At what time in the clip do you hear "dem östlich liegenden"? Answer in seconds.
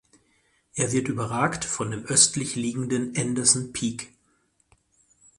1.91-3.15